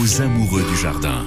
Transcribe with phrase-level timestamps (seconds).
[0.00, 1.24] aux amoureux du jardin.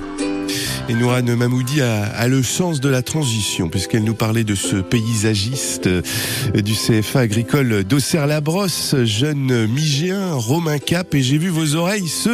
[0.87, 4.77] Et Nourane Mamoudi a, a, le sens de la transition, puisqu'elle nous parlait de ce
[4.77, 6.01] paysagiste euh,
[6.53, 12.29] du CFA agricole d'Auxerre-la-Brosse, jeune Migéen, Romain Cap, et j'ai vu vos oreilles se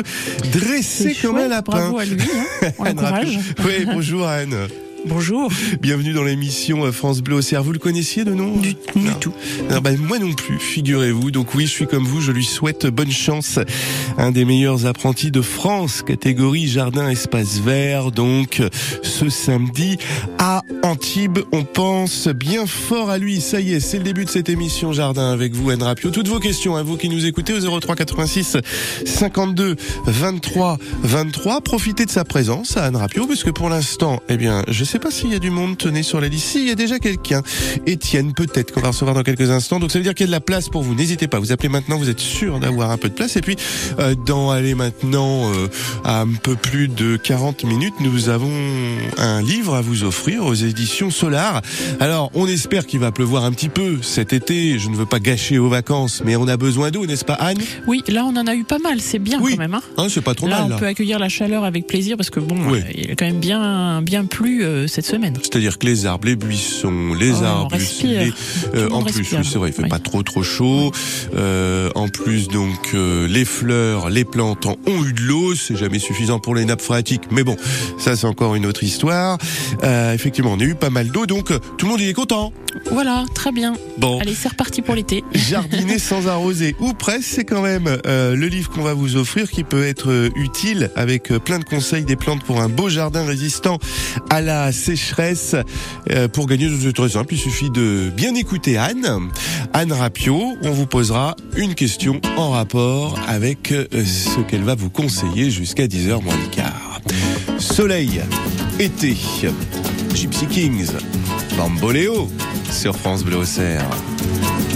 [0.52, 1.71] dresser comme un lapin.
[1.91, 2.71] Bravo à lui, hein.
[2.79, 2.86] on.
[3.66, 4.68] Oui, bonjour Anne.
[5.07, 5.49] Bonjour.
[5.81, 7.63] Bienvenue dans l'émission France Bleu au Cerf.
[7.63, 8.55] Vous le connaissiez de nom?
[8.57, 9.33] Du, du tout.
[9.70, 11.31] Non, bah, moi non plus, figurez-vous.
[11.31, 13.57] Donc oui, je suis comme vous, je lui souhaite bonne chance.
[14.19, 18.11] Un des meilleurs apprentis de France, catégorie jardin espace vert.
[18.11, 18.61] Donc
[19.01, 19.97] ce samedi
[20.37, 23.42] à Antibes, on pense bien fort à lui.
[23.42, 26.11] Ça y est, c'est le début de cette émission Jardin avec vous, Anne Rapio.
[26.11, 28.57] Toutes vos questions, à vous qui nous écoutez au 03 86
[29.06, 29.75] 52
[30.06, 31.61] 23 23.
[31.61, 35.11] Profitez de sa présence à Anne Rapio, puisque pour l'instant, eh bien, je sais pas
[35.11, 36.47] s'il y a du monde, tenez sur la liste.
[36.47, 37.41] Si, il y a déjà quelqu'un.
[37.86, 39.80] Étienne, peut-être, qu'on va recevoir dans quelques instants.
[39.80, 40.95] Donc, ça veut dire qu'il y a de la place pour vous.
[40.95, 41.39] N'hésitez pas.
[41.39, 43.36] Vous appelez maintenant, vous êtes sûr d'avoir un peu de place.
[43.36, 43.55] Et puis,
[44.00, 45.67] euh, dans aller maintenant euh,
[46.03, 48.52] à un peu plus de 40 minutes, nous avons
[49.17, 51.61] un livre à vous offrir aux éditions Solar.
[52.00, 54.78] Alors, on espère qu'il va pleuvoir un petit peu cet été.
[54.80, 57.58] Je ne veux pas gâcher vos vacances, mais on a besoin d'eau, n'est-ce pas, Anne?
[57.88, 59.00] Oui, là, on en a eu pas mal.
[59.02, 59.52] C'est bien Oui.
[59.53, 59.73] quand même.
[59.73, 59.81] Hein.
[59.98, 60.66] Hein, C'est pas trop là, mal.
[60.66, 60.78] on Là.
[60.78, 62.80] peut accueillir la chaleur avec plaisir parce que bon, Oui.
[62.80, 65.36] euh, il a quand même bien, bien plu euh, cette semaine.
[65.42, 67.68] C'est-à-dire que les arbres, les buissons, les Oh,
[68.04, 68.32] les,
[68.82, 69.40] le en plus, respire.
[69.40, 69.90] oui, c'est vrai, il fait Oui.
[69.90, 70.92] pas trop trop chaud.
[71.36, 75.56] Euh, en plus, donc, euh, les fleurs, les plantes ont eu de l'eau.
[75.56, 77.56] C'est jamais suffisant pour les nappes phréatiques, mais bon,
[77.98, 79.38] ça c'est encore une autre histoire.
[79.84, 82.14] Euh, effectivement, on a eu pas mal d'eau, donc euh, tout le monde il est
[82.14, 82.52] content.
[82.92, 83.73] Voilà, très bien.
[83.98, 84.20] Bon.
[84.20, 85.23] Allez, c'est reparti pour l'été.
[85.34, 89.50] Jardiner sans arroser, ou presque, c'est quand même euh, le livre qu'on va vous offrir
[89.50, 92.90] qui peut être euh, utile avec euh, plein de conseils des plantes pour un beau
[92.90, 93.78] jardin résistant
[94.30, 95.55] à la sécheresse.
[96.09, 99.30] Euh, pour gagner, c'est très simple, il suffit de bien écouter Anne.
[99.73, 104.89] Anne Rapio, on vous posera une question en rapport avec euh, ce qu'elle va vous
[104.89, 107.02] conseiller jusqu'à 10h moins quart.
[107.58, 108.22] Soleil,
[108.80, 109.16] été,
[110.14, 110.92] Gypsy Kings,
[111.58, 112.30] Bamboléo
[112.72, 113.86] sur France Bleu Auxerre.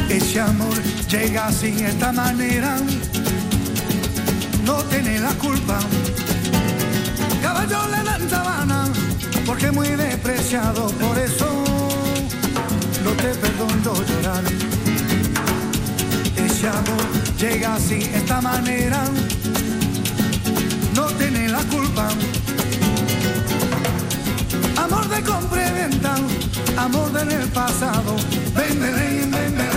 [0.10, 0.76] Ese amor
[1.10, 1.50] llega
[5.42, 5.80] culpa.
[9.46, 11.64] Porque muy despreciado, por eso
[13.04, 14.44] no te perdono llorar.
[16.36, 17.06] Ese amor
[17.38, 19.04] llega así, esta manera,
[20.96, 22.10] no tiene la culpa.
[24.78, 26.16] Amor de compra y venta,
[26.78, 28.16] amor del pasado.
[28.56, 29.75] Ven, ven, ven,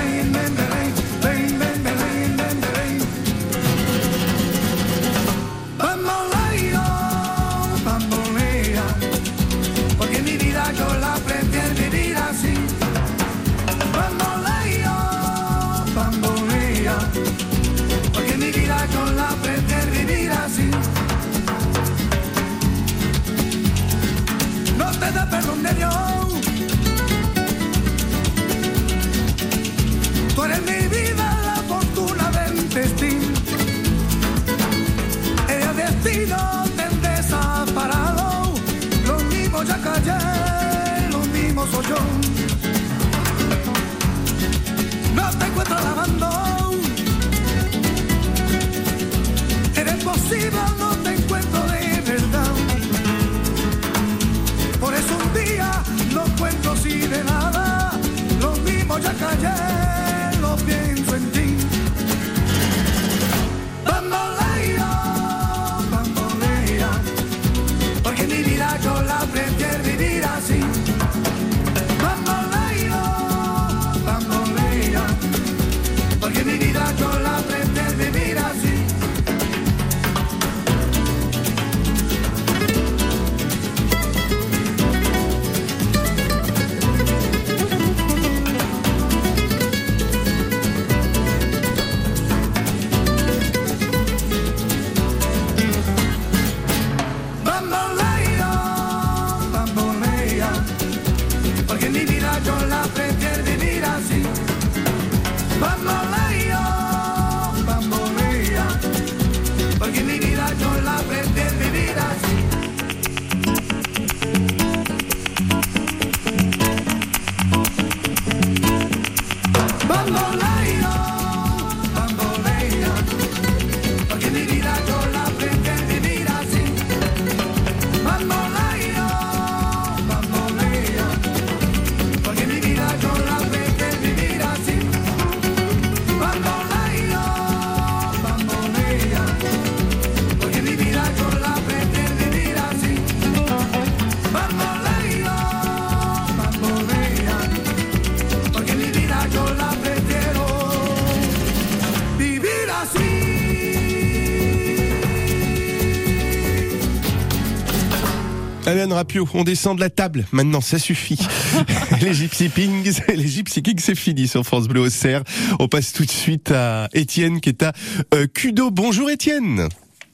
[158.93, 160.25] Rapio, on descend de la table.
[160.33, 161.19] Maintenant, ça suffit.
[162.03, 165.23] les Gypsy Kings, les Gypsy Kings, c'est fini sur France Bleu au Cerf.
[165.59, 167.73] On passe tout de suite à Étienne qui est à
[168.15, 168.71] euh, Cudo.
[168.71, 169.69] Bonjour Étienne.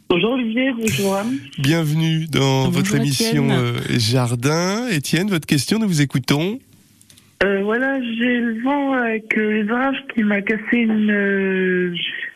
[0.08, 1.38] Bonjour Olivier, bonjour Anne.
[1.58, 4.86] Bienvenue dans Bonjour, votre émission euh, Jardin.
[4.88, 6.58] Étienne, votre question, nous vous écoutons.
[7.42, 11.94] Euh, voilà, j'ai le vent avec euh, les orages qui m'a cassé une euh,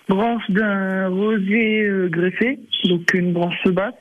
[0.08, 3.94] branche d'un rosier euh, greffé, donc une branche basse.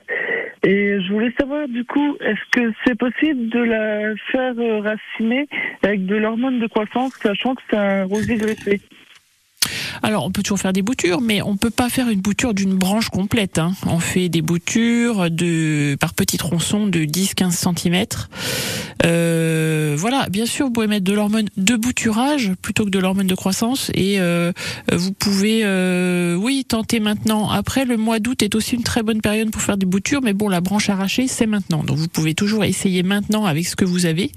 [0.63, 5.47] Et je voulais savoir du coup, est-ce que c'est possible de la faire euh, raciner
[5.83, 8.81] avec de l'hormone de croissance, sachant que c'est un rosier greffé?
[10.03, 12.75] Alors, on peut toujours faire des boutures, mais on peut pas faire une bouture d'une
[12.75, 13.57] branche complète.
[13.59, 13.73] hein.
[13.85, 18.05] On fait des boutures de par petits tronçons de 10-15 cm.
[19.05, 23.27] Euh, voilà, bien sûr, vous pouvez mettre de l'hormone de bouturage plutôt que de l'hormone
[23.27, 23.91] de croissance.
[23.93, 24.51] Et euh,
[24.91, 27.49] vous pouvez, euh, oui, tenter maintenant.
[27.49, 30.33] Après, le mois d'août est aussi une très bonne période pour faire des boutures, mais
[30.33, 31.83] bon, la branche arrachée, c'est maintenant.
[31.83, 34.31] Donc, vous pouvez toujours essayer maintenant avec ce que vous avez,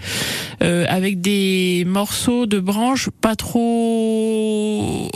[0.61, 5.11] avec des morceaux de branches pas trop,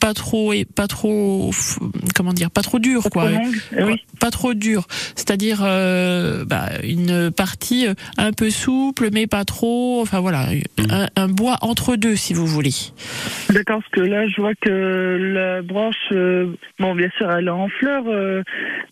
[0.00, 1.50] pas trop et pas trop,
[2.14, 3.30] comment dire, pas trop durs, quoi.
[3.30, 4.02] Trop longue Eh oui.
[4.20, 4.86] Pas trop dur,
[5.16, 10.00] c'est-à-dire euh, bah, une partie euh, un peu souple, mais pas trop.
[10.00, 10.46] Enfin voilà,
[10.90, 12.70] un, un bois entre deux, si vous voulez.
[13.50, 17.50] D'accord, parce que là, je vois que la branche, euh, bon, bien sûr, elle est
[17.50, 18.42] en fleurs, euh,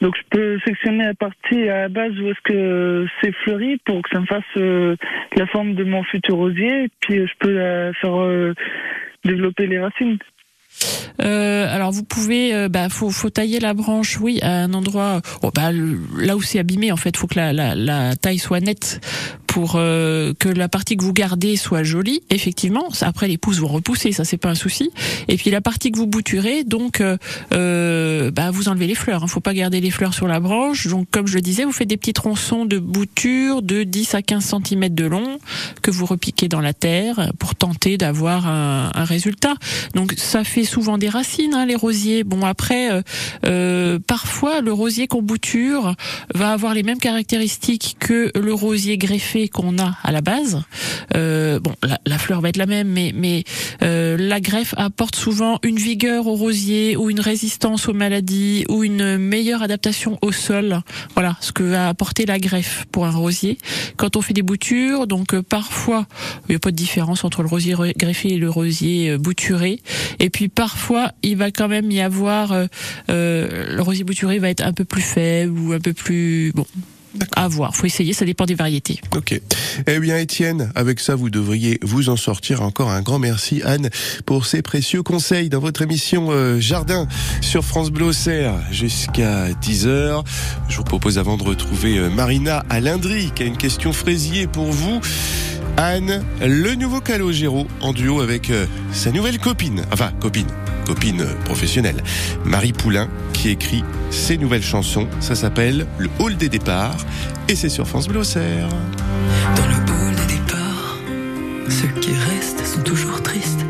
[0.00, 4.02] donc je peux sectionner la partie à la base où est-ce que c'est fleuri pour
[4.02, 4.96] que ça me fasse euh,
[5.36, 8.54] la forme de mon futur rosier, et puis euh, je peux la faire euh,
[9.24, 10.18] développer les racines.
[11.22, 15.20] Euh, alors vous pouvez, euh, bah, faut, faut tailler la branche, oui, à un endroit,
[15.42, 19.00] oh, bah, là où c'est abîmé, en fait, faut que la, la taille soit nette
[19.52, 22.22] pour euh, que la partie que vous gardez soit jolie.
[22.30, 24.90] Effectivement, après les pousses vont repousser, ça c'est pas un souci.
[25.28, 27.18] Et puis la partie que vous bouturez, donc, euh,
[27.52, 29.24] euh, bah, vous enlevez les fleurs.
[29.24, 30.86] Hein, faut pas garder les fleurs sur la branche.
[30.86, 34.22] Donc, comme je le disais, vous faites des petits tronçons de bouture de 10 à
[34.22, 35.38] 15 cm de long
[35.82, 39.54] que vous repiquez dans la terre pour tenter d'avoir un, un résultat.
[39.94, 42.24] Donc ça fait souvent des racines, hein, les rosiers.
[42.24, 43.02] Bon après, euh,
[43.44, 45.94] euh, parfois le rosier qu'on bouture
[46.34, 50.62] va avoir les mêmes caractéristiques que le rosier greffé qu'on a à la base.
[51.14, 53.44] Euh, bon, la, fleur va être la même, mais mais
[53.82, 58.84] euh, la greffe apporte souvent une vigueur au rosier ou une résistance aux maladies ou
[58.84, 60.80] une meilleure adaptation au sol.
[61.14, 63.58] Voilà ce que va apporter la greffe pour un rosier.
[63.96, 66.06] Quand on fait des boutures, donc euh, parfois
[66.48, 69.80] il n'y a pas de différence entre le rosier re- greffé et le rosier bouturé.
[70.18, 72.54] Et puis parfois, il va quand même y avoir
[73.08, 76.66] le rosier bouturé va être un peu plus faible ou un peu plus bon.
[77.36, 79.00] À voir, faut essayer, ça dépend des variétés.
[79.14, 79.40] Ok.
[79.86, 82.62] Eh bien, Étienne, avec ça, vous devriez vous en sortir.
[82.62, 83.90] Encore un grand merci, Anne,
[84.26, 87.06] pour ces précieux conseils dans votre émission euh, Jardin
[87.40, 90.24] sur France Bleu Auxerre jusqu'à 10h.
[90.68, 94.46] Je vous propose, avant de retrouver euh, Marina à Lindry, qui a une question fraisier
[94.46, 95.00] pour vous.
[95.76, 100.46] Anne, le nouveau Calogero en duo avec euh, sa nouvelle copine, enfin copine,
[100.84, 102.02] copine professionnelle,
[102.44, 105.08] Marie Poulain, qui écrit ses nouvelles chansons.
[105.20, 106.96] Ça s'appelle Le Hall des départs
[107.48, 108.68] et c'est sur France Bleu Auxerre.
[109.56, 110.96] Dans le hall des départs,
[111.68, 113.64] ceux qui restent sont toujours tristes.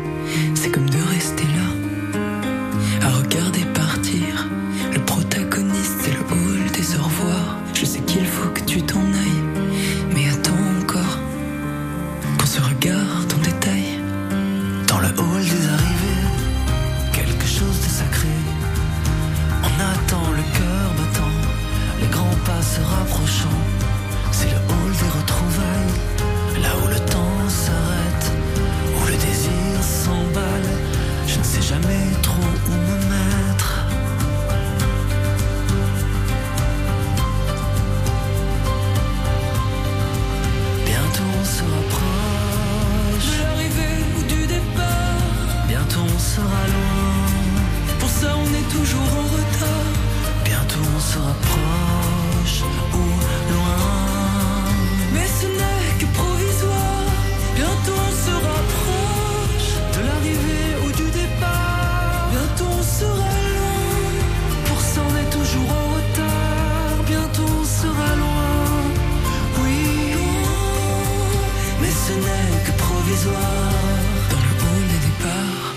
[73.13, 75.75] Dans le hall des départs,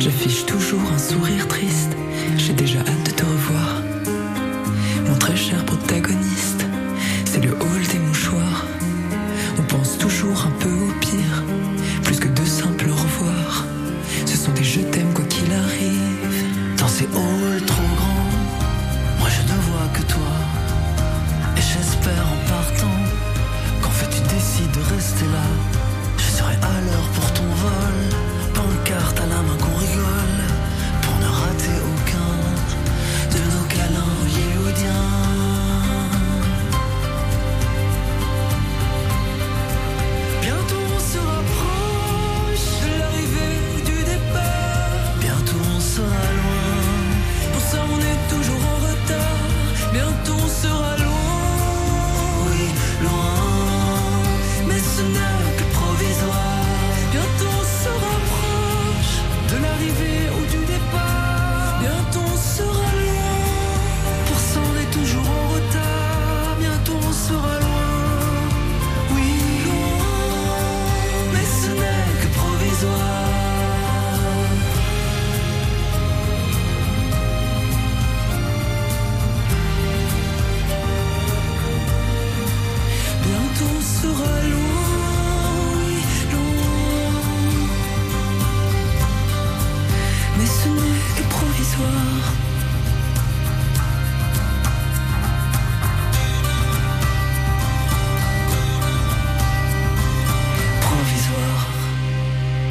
[0.00, 1.90] j'affiche toujours un sourire triste.
[2.38, 2.78] J'ai déjà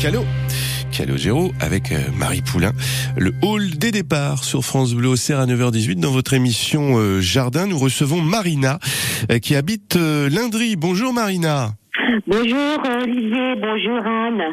[0.04, 0.26] Calo.
[0.92, 2.74] Calogero avec euh, Marie Poulain.
[3.16, 7.68] Le hall des départs sur France Bleu au à 9h18 dans votre émission euh, Jardin.
[7.68, 8.80] Nous recevons Marina
[9.32, 10.76] euh, qui habite Lindry.
[10.76, 11.76] Bonjour Marina.
[12.28, 14.44] Bonjour Olivier, bonjour Anne.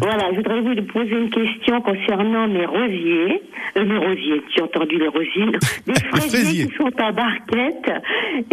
[0.00, 3.42] Voilà, je voudrais vous poser une question concernant mes rosiers.
[3.76, 5.58] Euh, mes rosiers, j'ai entendu les rosines.
[5.86, 7.90] Des fraisiers qui sont en barquette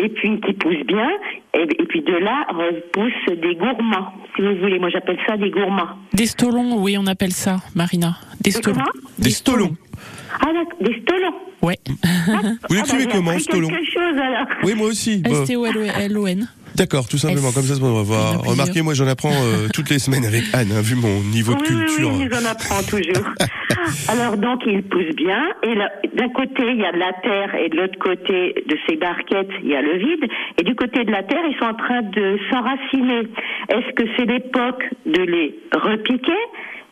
[0.01, 1.09] et puis qui poussent bien.
[1.53, 2.47] Et, puis de là
[2.91, 4.79] poussent des gourmands, si vous voulez.
[4.79, 5.89] Moi j'appelle ça des gourmands.
[6.13, 8.17] Des stolons, oui, on appelle ça, Marina.
[8.41, 8.83] Des stolons.
[9.19, 9.75] Des stolons.
[10.41, 10.47] Ah,
[10.81, 11.35] des stolons.
[11.61, 11.77] Ouais.
[12.69, 14.47] Vous l'écrivez ah, bah, comment, stolon chose, alors.
[14.63, 15.23] Oui, moi aussi.
[15.25, 16.47] S-T-O-L-O-N.
[16.75, 18.41] D'accord, tout simplement, comme ça, on va voir.
[18.41, 21.61] Remarquez, moi j'en apprends euh, toutes les semaines avec Anne, hein, vu mon niveau de
[21.61, 22.11] culture.
[22.11, 23.25] Oui, oui, j'en apprends toujours.
[24.09, 25.75] Alors donc, il pousse bien, et
[26.15, 29.51] d'un côté, il y a de la terre, et de l'autre côté de ces barquettes,
[29.63, 30.29] il y a le vide,
[30.59, 33.27] et du côté de la terre, ils sont en train de s'enraciner.
[33.69, 36.31] Est-ce que c'est l'époque de les repiquer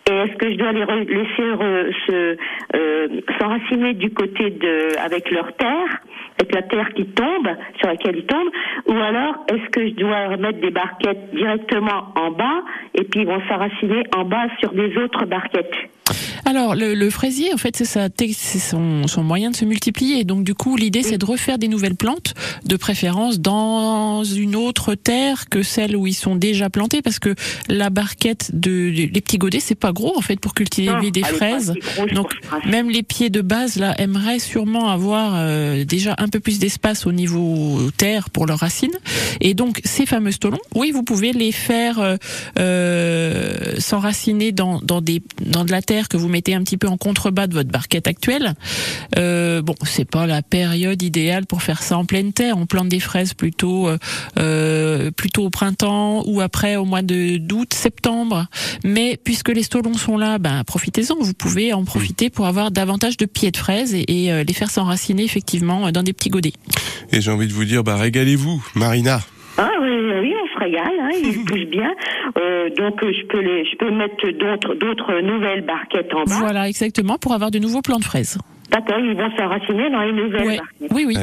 [0.10, 2.38] et est-ce que je dois les laisser se
[2.76, 3.08] euh,
[3.40, 6.02] s'enraciner du côté de avec leur terre
[6.40, 7.48] avec la terre qui tombe,
[7.80, 8.50] sur laquelle ils tombent,
[8.88, 12.64] ou alors est-ce que je dois mettre des barquettes directement en bas
[12.96, 15.76] et puis ils vont s'enraciner en bas sur des autres barquettes?
[16.46, 17.88] Alors, le, le, fraisier, en fait, c'est
[18.34, 20.24] c'est son, son, moyen de se multiplier.
[20.24, 22.34] Donc, du coup, l'idée, c'est de refaire des nouvelles plantes,
[22.66, 27.36] de préférence dans une autre terre que celle où ils sont déjà plantés, parce que
[27.70, 31.74] la barquette de, les petits godets, c'est pas gros, en fait, pour cultiver des fraises.
[32.14, 32.34] Donc,
[32.66, 37.06] même les pieds de base, là, aimeraient sûrement avoir euh, déjà un peu plus d'espace
[37.06, 38.98] au niveau terre pour leurs racines.
[39.40, 42.18] Et donc, ces fameux stolons, oui, vous pouvez les faire euh,
[42.60, 46.88] euh s'enraciner dans, dans, des, dans de la terre que vous mettez un petit peu
[46.88, 48.54] en contrebas de votre barquette actuelle.
[49.18, 52.58] Euh, bon, c'est pas la période idéale pour faire ça en pleine terre.
[52.58, 53.98] On plante des fraises plutôt euh,
[54.38, 58.48] euh plutôt au printemps ou après au mois de d'août, septembre.
[58.84, 61.16] Mais puisque les stolons sont là, ben profitez-en.
[61.20, 64.70] Vous pouvez en profiter pour avoir davantage de pieds de fraises et, euh, les faire
[64.70, 66.54] s'enraciner effectivement dans des petits godets.
[67.12, 69.22] Et j'ai envie de vous dire, bah régalez-vous, Marina.
[69.58, 70.34] Ah oui, oui,
[71.14, 71.92] on se régale, hein, il bouge bien.
[72.38, 76.36] Euh, donc je peux les, je peux mettre d'autres, d'autres nouvelles barquettes en bas.
[76.40, 78.38] Voilà, exactement, pour avoir de nouveaux plants de fraises.
[78.74, 80.92] D'accord, ils vont s'enraciner dans les nouvelles barquettes.
[80.92, 81.16] Oui, oui.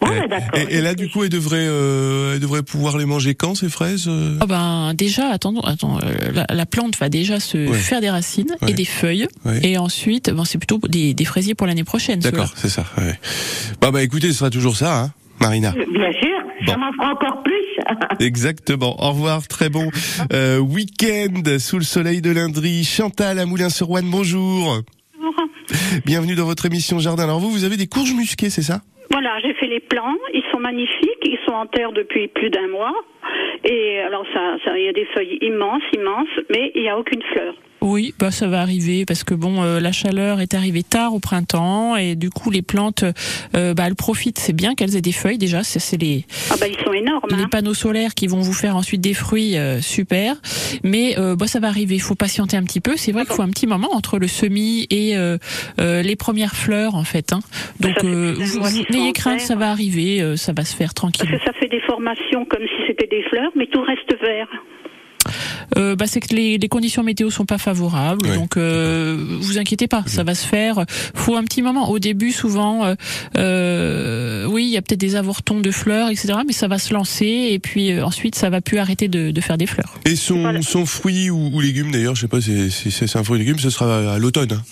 [0.00, 0.58] Bon, d'accord.
[0.68, 4.08] Et, là, du coup, elle devrait, euh, elle devrait pouvoir les manger quand ces fraises
[4.08, 4.38] euh?
[4.42, 8.72] Oh ben déjà, attendons, attends, euh, la, plante va déjà se faire des racines et
[8.72, 9.28] des feuilles,
[9.62, 12.18] et ensuite, bon, c'est plutôt des, des, fraisiers pour l'année prochaine.
[12.18, 12.84] D'accord, c'est ça.
[13.80, 15.10] Bah, bah, écoutez, ce sera toujours ça, hein,
[15.40, 15.72] Marina.
[15.72, 17.54] Bien sûr, ça m'en fera encore plus.
[18.20, 18.96] Exactement.
[19.02, 19.46] Au revoir.
[19.48, 19.90] Très bon
[20.32, 22.84] euh, week-end sous le soleil de Lindry.
[22.84, 24.78] Chantal à Moulin-sur-Ouane, bonjour.
[25.18, 25.46] Bonjour.
[26.04, 27.24] Bienvenue dans votre émission Jardin.
[27.24, 28.80] Alors vous, vous avez des courges musquées, c'est ça?
[29.10, 30.16] Voilà, j'ai fait les plants.
[30.32, 31.22] Ils sont magnifiques.
[31.24, 32.92] Ils sont en terre depuis plus d'un mois.
[33.64, 36.98] Et alors ça, ça, il y a des feuilles immenses, immenses, mais il n'y a
[36.98, 37.54] aucune fleur.
[37.82, 41.18] Oui, bah ça va arriver parce que bon, euh, la chaleur est arrivée tard au
[41.18, 43.04] printemps et du coup les plantes,
[43.56, 44.38] euh, bah elles profitent.
[44.38, 45.62] C'est bien qu'elles aient des feuilles déjà.
[45.62, 47.20] C'est les ah bah ils sont énormes.
[47.30, 47.48] Les hein.
[47.50, 50.36] panneaux solaires qui vont vous faire ensuite des fruits euh, super.
[50.84, 51.94] Mais bah ça va arriver.
[51.94, 52.96] Il faut patienter un petit peu.
[52.96, 55.14] C'est vrai qu'il faut un petit moment entre le semis et
[55.78, 57.32] les premières fleurs en fait.
[57.32, 57.40] Hein.
[57.80, 60.36] Donc n'ayez crainte, ça va arriver.
[60.36, 61.28] ça va se faire tranquille.
[61.30, 64.48] Parce que ça fait des formations comme si c'était des fleurs, mais tout reste vert
[65.76, 69.86] euh, bah, c'est que les, les, conditions météo sont pas favorables, donc euh, vous inquiétez
[69.86, 70.84] pas, ça va se faire.
[71.14, 71.90] Faut un petit moment.
[71.90, 72.94] Au début, souvent, euh,
[73.36, 76.32] euh oui, il y a peut-être des avortons de fleurs, etc.
[76.46, 79.40] Mais ça va se lancer et puis euh, ensuite, ça va plus arrêter de, de,
[79.40, 79.94] faire des fleurs.
[80.06, 83.36] Et son, son fruit ou, ou légume d'ailleurs, je sais pas si c'est un fruit
[83.36, 84.52] ou légume, ce sera à l'automne.
[84.52, 84.62] Hein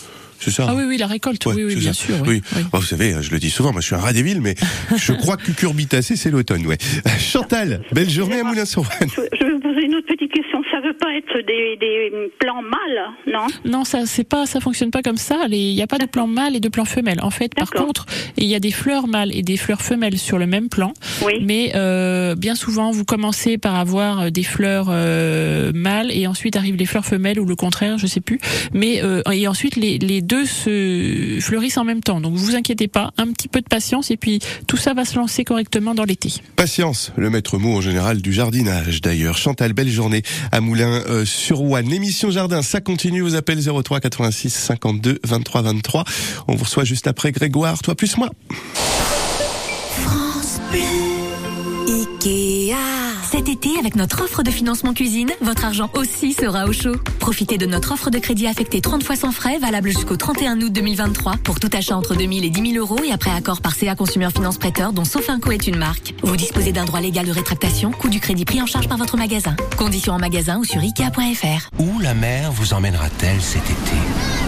[0.41, 2.17] c'est ça Ah oui, oui, la récolte, oui, oui, bien sûr.
[2.27, 2.43] Oui.
[2.73, 4.55] vous savez, je le dis souvent, moi je suis un rat des villes, mais
[4.97, 6.79] je crois que cucurbitacé, c'est l'automne, ouais.
[7.19, 9.09] Chantal, belle journée à Moulin-sur-Ouane.
[9.17, 10.63] Je vais vous poser une autre petite question.
[10.79, 13.47] Ça veut pas être des, des plants mâles, non?
[13.65, 15.47] Non, ça c'est pas, ça fonctionne pas comme ça.
[15.51, 17.19] Il n'y a pas de plants mâles et de plants femelles.
[17.21, 18.07] En fait, par contre,
[18.37, 20.93] il y a des fleurs mâles et des fleurs femelles sur le même plan.
[21.25, 21.41] Oui.
[21.43, 26.77] Mais euh, bien souvent, vous commencez par avoir des fleurs euh, mâles et ensuite arrivent
[26.77, 28.39] les fleurs femelles ou le contraire, je sais plus.
[28.73, 32.21] Mais euh, et ensuite les, les deux se fleurissent en même temps.
[32.21, 35.19] Donc vous inquiétez pas, un petit peu de patience et puis tout ça va se
[35.19, 36.35] lancer correctement dans l'été.
[36.55, 39.39] Patience, le maître mot en général du jardinage d'ailleurs.
[39.39, 41.89] Chantal, belle journée à Moulin euh, sur Ouane.
[41.89, 43.23] L'émission Jardin, ça continue.
[43.23, 46.05] Vous appelez 03 86 52 23 23.
[46.47, 48.29] On vous reçoit juste après Grégoire, toi plus moi.
[49.89, 50.61] France.
[53.49, 56.97] Été, avec notre offre de financement cuisine, votre argent aussi sera au chaud.
[57.19, 60.73] Profitez de notre offre de crédit affecté 30 fois sans frais, valable jusqu'au 31 août
[60.73, 63.95] 2023, pour tout achat entre 2000 et 10 000 euros et après accord par CA
[63.95, 66.15] Consumer Finance Prêteur, dont Sofinco est une marque.
[66.23, 69.17] Vous disposez d'un droit légal de rétractation, coût du crédit pris en charge par votre
[69.17, 69.57] magasin.
[69.77, 71.71] Conditions en magasin ou sur ikea.fr.
[71.79, 74.48] Où la mer vous emmènera-t-elle cet été?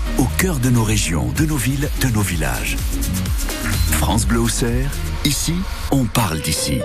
[0.21, 2.77] au cœur de nos régions, de nos villes, de nos villages.
[3.93, 4.91] France Bleu au Cerf,
[5.25, 5.55] ici,
[5.89, 6.77] on parle d'ici.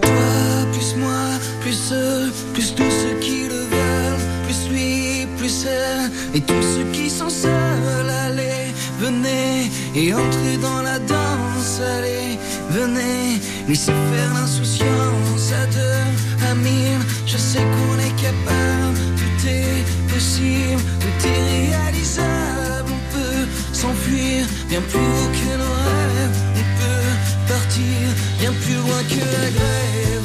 [0.00, 0.30] Toi,
[0.72, 1.28] plus moi,
[1.60, 6.90] plus eux, plus tous ceux qui le veulent, plus lui, plus elle, et tous ceux
[6.90, 12.38] qui sont seuls, allez, venez et entrez dans la danse, allez,
[12.70, 14.69] venez, laissez faire l'insouciance
[19.40, 26.36] tout est possible, tout est réalisable, on peut s'enfuir bien plus haut que nos rêves,
[26.56, 30.19] on peut partir bien plus loin que la grève.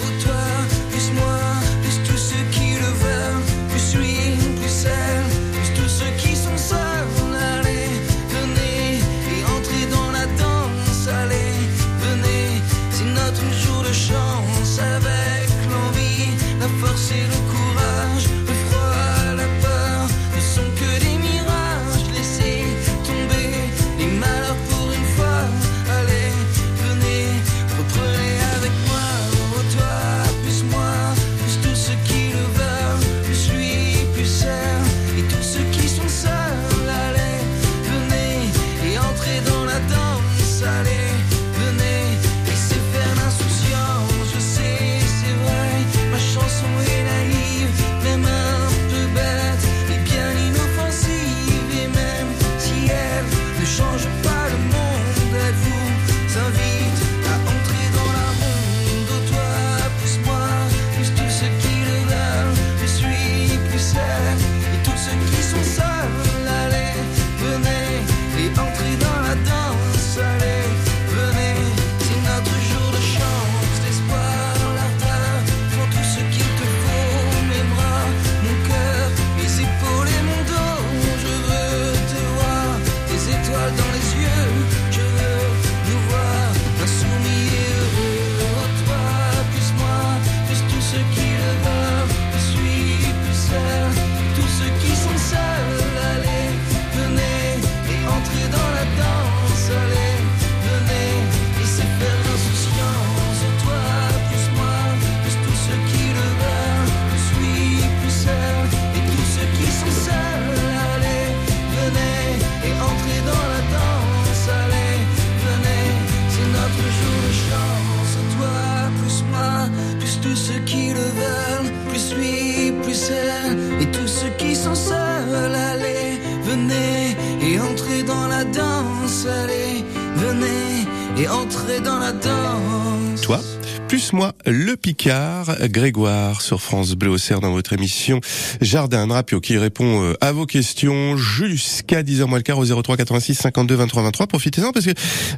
[133.88, 138.20] Plus moi, le Picard, Grégoire sur France Bleu au Cerf dans votre émission
[138.60, 142.98] Jardin Rapio qui répond euh, à vos questions jusqu'à 10h moins le quart au 03
[142.98, 144.28] 86 52 23 23.
[144.28, 144.92] Profitez-en parce que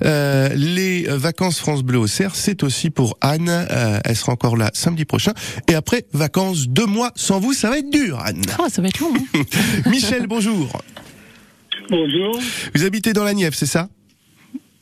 [0.05, 3.49] euh, les vacances France Bleu au Cerf, c'est aussi pour Anne.
[3.49, 5.33] Euh, elle sera encore là samedi prochain.
[5.67, 8.43] Et après, vacances deux mois sans vous, ça va être dur, Anne.
[8.59, 9.13] Ah, ça va être long.
[9.13, 9.41] hein.
[9.89, 10.81] Michel, bonjour.
[11.89, 12.39] Bonjour,
[12.75, 13.87] Vous habitez dans la Nièvre, c'est ça?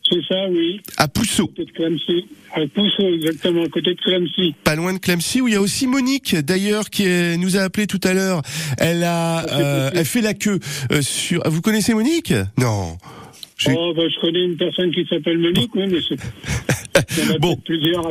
[0.09, 0.81] C'est ça, oui.
[0.97, 1.47] À Pousseau.
[1.47, 2.25] Côté de Clemcy.
[2.53, 4.55] À Pousseau, exactement, à côté de Clemcy.
[4.63, 7.61] pas loin de Clemcy où il y a aussi Monique d'ailleurs qui est- nous a
[7.61, 8.41] appelé tout à l'heure.
[8.77, 10.59] Elle a euh, elle fait la queue
[10.91, 12.33] euh, sur vous connaissez Monique?
[12.57, 12.97] Non.
[13.57, 16.17] Je- Oh, bah, je connais une personne qui s'appelle Monique, oui, mais c'est.
[17.39, 17.57] Bon.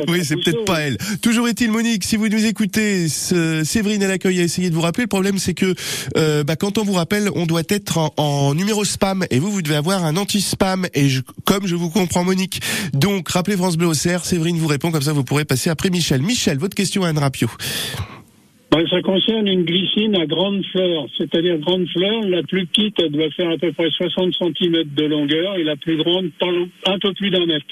[0.07, 0.97] Oui, c'est peut-être pas elle.
[1.21, 4.81] Toujours est-il, Monique, si vous nous écoutez, ce- Séverine à l'accueil a essayé de vous
[4.81, 5.03] rappeler.
[5.05, 5.73] Le problème, c'est que
[6.17, 9.25] euh, bah, quand on vous rappelle, on doit être en, en numéro spam.
[9.31, 10.87] Et vous, vous devez avoir un anti-spam.
[10.93, 12.61] Et je, comme je vous comprends, Monique.
[12.93, 14.23] Donc, rappelez France Bleu au cerf.
[14.23, 16.21] Séverine vous répond, comme ça vous pourrez passer après Michel.
[16.21, 17.49] Michel, votre question à Anne Rapio.
[18.71, 22.21] Ben, ça concerne une glycine à grande fleur, c'est-à-dire grande fleur.
[22.27, 25.75] La plus petite, elle doit faire à peu près 60 cm de longueur et la
[25.75, 26.31] plus grande,
[26.85, 27.65] un peu plus d'un mètre.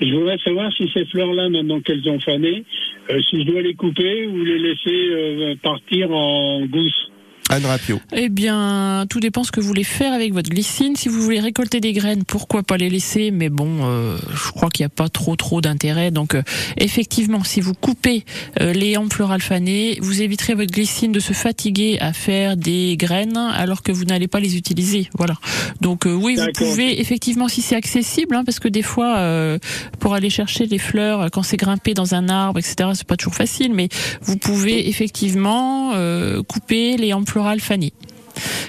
[0.00, 2.64] Et je voudrais savoir si ces fleurs-là, maintenant qu'elles ont fané,
[3.10, 7.10] euh, si je dois les couper ou les laisser euh, partir en gousse.
[7.48, 8.00] Anne Rapio.
[8.12, 10.96] Eh bien, tout dépend ce que vous voulez faire avec votre glycine.
[10.96, 13.30] Si vous voulez récolter des graines, pourquoi pas les laisser?
[13.30, 16.10] Mais bon, euh, je crois qu'il n'y a pas trop trop d'intérêt.
[16.10, 16.42] Donc, euh,
[16.76, 18.24] effectivement, si vous coupez
[18.60, 22.96] euh, les hampes florales fanées, vous éviterez votre glycine de se fatiguer à faire des
[22.96, 25.08] graines alors que vous n'allez pas les utiliser.
[25.16, 25.34] Voilà.
[25.80, 29.58] Donc, euh, oui, vous pouvez effectivement, si c'est accessible, hein, parce que des fois, euh,
[30.00, 33.34] pour aller chercher les fleurs quand c'est grimpé dans un arbre, etc., c'est pas toujours
[33.36, 33.72] facile.
[33.72, 33.88] Mais
[34.22, 37.92] vous pouvez effectivement euh, couper les hampes fanées.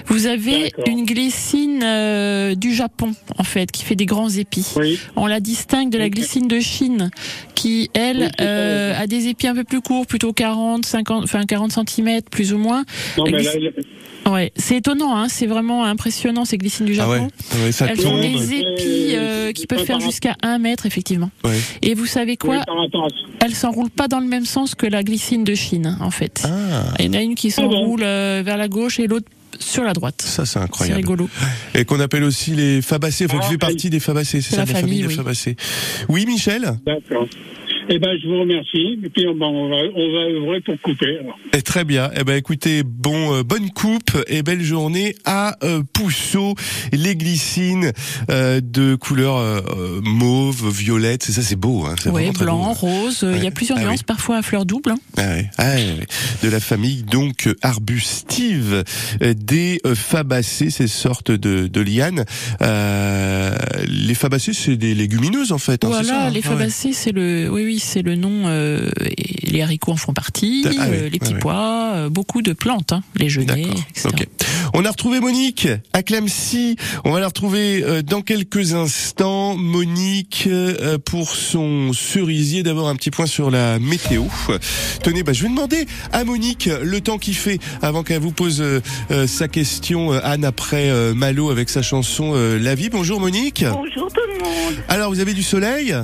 [0.06, 4.66] Vous avez une glycine euh, du Japon, en fait, qui fait des grands épis.
[4.76, 4.98] Oui.
[5.16, 7.10] On la distingue de la glycine de Chine,
[7.54, 11.44] qui, elle, Oui, euh, a des épis un peu plus courts, plutôt 40, 50, enfin
[11.44, 12.84] 40 cm, plus ou moins.
[13.18, 13.84] Non, La mais là, glycine-
[14.28, 17.28] Ouais, c'est étonnant, hein, c'est vraiment impressionnant ces glycines du Ah Japon.
[17.52, 21.30] ah ouais, ça Elles ont des épis euh, qui peuvent faire jusqu'à 1 mètre, effectivement.
[21.44, 21.58] Ouais.
[21.82, 22.62] Et vous savez quoi.
[23.40, 26.42] Elles s'enroulent pas dans le même sens que la glycine de Chine, en fait.
[26.44, 29.26] Ah, Il y en a une qui s'enroule euh, vers la gauche et l'autre
[29.58, 30.20] sur la droite.
[30.22, 30.98] ça c'est C'est incroyable.
[31.00, 31.28] rigolo.
[31.74, 34.56] Et qu'on appelle aussi les fabacées, enfin qui Ah, fait partie des fabacées, c'est C'est
[34.56, 35.14] ça, la famille, famille, des oui.
[35.14, 35.56] fabacées.
[36.08, 36.78] Oui, Michel?
[36.86, 37.26] D'accord.
[37.90, 38.98] Eh ben, je vous remercie.
[39.02, 41.18] Et puis, on va, on va, on va œuvrer pour couper.
[41.20, 41.38] alors.
[41.56, 42.10] Eh, Très bien.
[42.14, 46.54] Eh ben, écoutez, bon, euh, bonne coupe et belle journée à euh, Pousseau.
[46.92, 47.92] Les glycines
[48.30, 51.84] euh, de couleur euh, mauve, violette, c'est ça, c'est beau.
[51.86, 52.74] Hein, c'est Oui, blanc, beau, hein.
[52.74, 54.04] rose, euh, il y a plusieurs Ah nuances, oui.
[54.06, 54.90] parfois à fleur double.
[54.90, 54.98] hein.
[55.16, 56.06] Ah ouais, ah ouais, ouais.
[56.42, 58.84] De la famille donc arbustive
[59.22, 62.24] euh, des euh, fabacées, ces sortes de, de lianes.
[62.60, 63.56] Euh,
[63.88, 65.84] les fabacées, c'est des légumineuses en fait.
[65.84, 66.56] hein, voilà, hein les Ah ouais.
[66.56, 68.44] fabacées, c'est le, oui, oui, c'est le nom.
[68.46, 72.42] euh, et les haricots en font partie, Ah oui, euh, les petits pois, euh, beaucoup
[72.42, 74.08] de plantes, hein, les genêts, etc.
[74.74, 76.76] On a retrouvé Monique à Clamcy.
[77.04, 79.56] On va la retrouver euh, dans quelques instants.
[79.56, 82.62] Monique euh, pour son cerisier.
[82.62, 84.24] D'abord un petit point sur la météo.
[85.02, 88.62] Tenez, bah, je vais demander à Monique le temps qu'il fait avant qu'elle vous pose
[89.26, 90.12] sa question.
[90.12, 92.90] Anne après euh, Malo avec sa chanson euh, La vie.
[92.90, 93.64] Bonjour Monique.
[93.72, 94.74] Bonjour tout le monde.
[94.88, 95.94] Alors vous avez du soleil?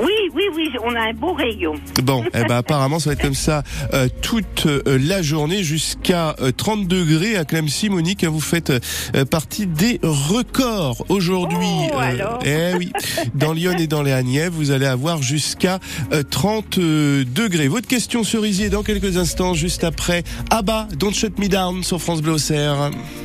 [0.00, 1.74] Oui, oui, oui, on a un beau rayon.
[2.02, 6.34] Bon, eh ben apparemment ça va être comme ça euh, toute euh, la journée jusqu'à
[6.40, 7.88] euh, 30 degrés à Clamcy.
[7.90, 8.70] Monique, vous faites
[9.14, 11.66] euh, partie des records aujourd'hui.
[11.92, 12.38] Oh, alors.
[12.44, 12.92] eh oui,
[13.34, 15.78] dans Lyon et dans les Agnières, vous allez avoir jusqu'à
[16.12, 17.68] euh, 30 euh, degrés.
[17.68, 22.22] Votre question cerisier dans quelques instants, juste après Abba, Don't Shut Me Down sur France
[22.22, 22.90] Bleu Auxerre.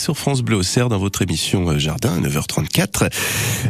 [0.00, 3.10] Sur France Bleu au Cerf dans votre émission euh, Jardin à 9h34.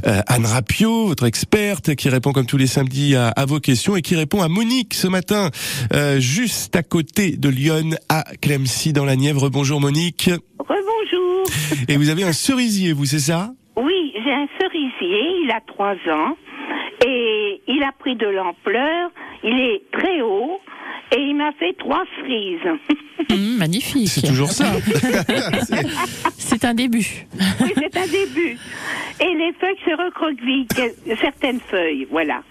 [0.06, 3.96] Euh, Anne Rapio, votre experte qui répond comme tous les samedis à, à vos questions
[3.96, 5.50] et qui répond à Monique ce matin,
[5.92, 9.50] euh, juste à côté de Lyon à Clemcy dans la Nièvre.
[9.50, 10.30] Bonjour Monique.
[10.58, 11.44] Rebonjour.
[11.88, 13.50] Et vous avez un cerisier, vous, c'est ça?
[13.76, 16.36] Oui, j'ai un cerisier, il a trois ans
[17.04, 19.10] et il a pris de l'ampleur,
[19.42, 20.60] il est très haut
[21.12, 22.78] et il m'a fait trois frises.
[23.30, 24.08] Hum, magnifique.
[24.08, 24.66] C'est toujours ça.
[26.38, 27.26] C'est un début.
[27.60, 28.58] Oui, c'est un début.
[29.20, 30.66] Et les feuilles se recroquevillent,
[31.20, 32.42] certaines feuilles, voilà.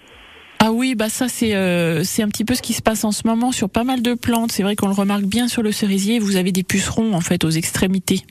[0.62, 3.14] Ah oui, bah ça c'est euh, c'est un petit peu ce qui se passe en
[3.14, 4.52] ce moment sur pas mal de plantes.
[4.52, 6.20] C'est vrai qu'on le remarque bien sur le cerisier.
[6.20, 8.26] Vous avez des pucerons en fait aux extrémités.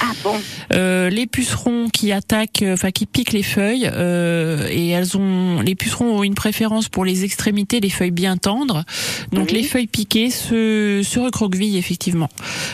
[0.00, 0.34] Ah bon?
[0.72, 5.60] Euh, les pucerons qui attaquent, euh, enfin qui piquent les feuilles, euh, et elles ont,
[5.60, 8.84] les pucerons ont une préférence pour les extrémités, les feuilles bien tendres.
[9.32, 12.28] Donc les feuilles piquées se, se recroquevillent effectivement.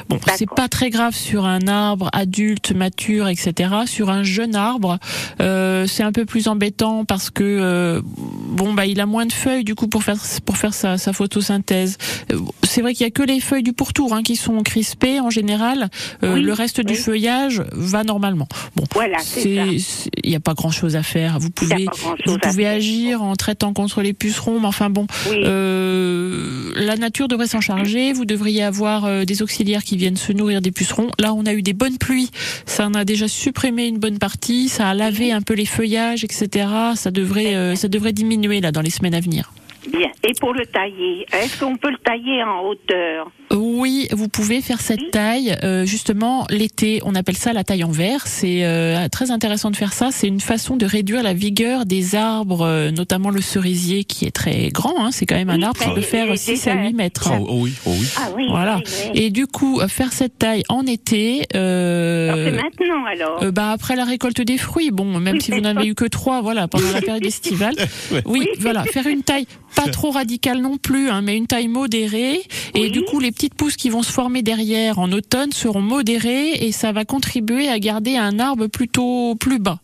[0.09, 3.71] Bon, c'est pas très grave sur un arbre adulte, mature, etc.
[3.87, 4.99] Sur un jeune arbre,
[5.41, 9.33] euh, c'est un peu plus embêtant parce que euh, bon bah il a moins de
[9.33, 11.97] feuilles du coup pour faire pour faire sa, sa photosynthèse.
[12.33, 15.21] Euh, C'est vrai qu'il y a que les feuilles du pourtour hein, qui sont crispées
[15.21, 15.89] en général.
[16.23, 18.49] Euh, Oui, le reste du feuillage va normalement.
[18.77, 19.81] Bon, Voilà, il
[20.25, 21.39] n'y a pas grand chose à faire.
[21.39, 21.87] Vous Il pouvez,
[22.27, 25.39] vous pouvez agir en traitant contre les pucerons, mais enfin bon, Oui.
[25.45, 28.13] euh, la nature devrait s'en charger.
[28.13, 31.09] Vous devriez avoir des auxiliaires qui viennent se nourrir des pucerons.
[31.19, 32.31] Là, on a eu des bonnes pluies,
[32.67, 36.25] ça en a déjà supprimé une bonne partie, ça a lavé un peu les feuillages,
[36.25, 36.67] etc.
[36.95, 39.53] Ça devrait, euh, ça devrait diminuer là dans les semaines à venir.
[39.91, 40.11] Bien.
[40.23, 43.31] Et pour le tailler, est-ce qu'on peut le tailler en hauteur?
[43.51, 45.57] Oui, vous pouvez faire cette taille.
[45.65, 48.27] euh, justement, l'été, on appelle ça la taille en verre.
[48.27, 50.11] C'est euh, très intéressant de faire ça.
[50.13, 54.31] C'est une façon de réduire la vigueur des arbres, euh, notamment le cerisier qui est
[54.31, 54.95] très grand.
[55.05, 56.93] Hein, c'est quand même un arbre qui peut faire il est 6 à déjà- 8
[56.95, 57.31] mètres.
[57.41, 58.07] Oh, oh oui, oh oui.
[58.19, 58.47] Ah oui.
[58.51, 58.81] Voilà.
[59.15, 61.47] Et du coup, euh, faire cette taille en été.
[61.55, 63.43] euh, Alors, maintenant alors.
[63.43, 66.05] euh, bah après la récolte des fruits, bon, même si vous n'en avez eu que
[66.05, 67.75] trois, voilà, pendant la période estivale.
[68.11, 68.23] Ouais.
[68.27, 72.41] Oui, voilà, faire une taille pas trop radicale non plus, hein, mais une taille modérée.
[72.75, 76.55] Et du coup, les petites pousses qui vont se former derrière en automne seront modérées
[76.67, 79.79] et ça va contribuer à garder un arbre plutôt plus bas.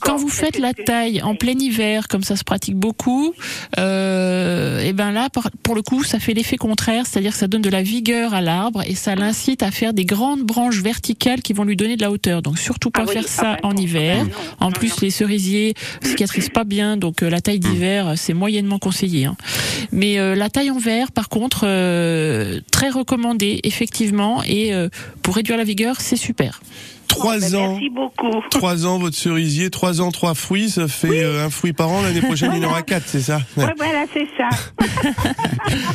[0.00, 3.34] Quand vous faites la taille en plein hiver, comme ça se pratique beaucoup,
[3.78, 5.28] euh, et ben là,
[5.62, 8.40] pour, le coup, ça fait l'effet contraire, c'est-à-dire que ça donne de la vigueur à
[8.40, 12.02] l'arbre et ça l'incite à faire des grandes branches verticales qui vont lui donner de
[12.02, 12.42] la hauteur.
[12.42, 14.26] Donc surtout pas Ah oui, faire ah ça en hiver.
[14.60, 18.34] ah en plus, les cerisiers cicatrisent pas bien, donc euh, la taille d'hiver, euh, c'est
[18.34, 19.26] moyennement conseillé.
[19.26, 19.36] hein.
[19.92, 21.60] Mais euh, la taille en verre, par contre,
[22.70, 24.72] très recommandée, effectivement, et
[25.22, 26.60] pour réduire la vigueur, c'est super.
[27.14, 27.70] Trois ans.
[27.72, 28.30] Merci beaucoup.
[28.50, 32.02] Trois ans votre cerisier, trois ans, trois fruits, ça fait euh, un fruit par an.
[32.02, 33.64] L'année prochaine, il y en aura quatre, c'est ça Ouais.
[33.64, 34.48] Ouais, voilà, c'est ça.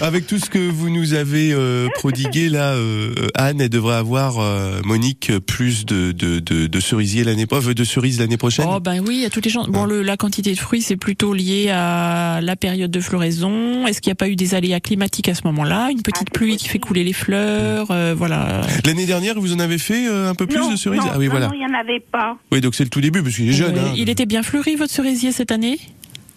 [0.06, 4.40] Avec tout ce que vous nous avez euh, prodigué là, euh, Anne, elle devrait avoir
[4.40, 8.66] euh, Monique plus de de de, de cerisier l'année prochaine, de cerises l'année prochaine.
[8.70, 9.66] Oh ben oui, il y a toutes les gens.
[9.68, 13.86] Bon, le, la quantité de fruits, c'est plutôt lié à la période de floraison.
[13.88, 15.90] Est-ce qu'il n'y a pas eu des aléas climatiques à ce moment-là?
[15.92, 18.62] Une petite pluie qui fait couler les fleurs, euh, voilà.
[18.86, 21.02] L'année dernière, vous en avez fait euh, un peu plus non, de cerises.
[21.10, 21.48] Non, ah oui, non, voilà.
[21.48, 22.38] non, il n'y en avait pas.
[22.52, 23.78] Oui, donc c'est le tout début parce qu'il est jeune.
[23.78, 23.94] Hein.
[23.96, 25.80] Il était bien fleuri votre cerisier cette année?